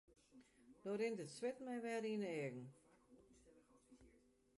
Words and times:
No 0.83 0.91
rint 1.01 1.19
it 1.23 1.31
swit 1.33 1.57
my 1.65 1.75
wer 1.83 2.03
yn 2.11 2.23
'e 2.29 2.31
eagen. 2.45 2.67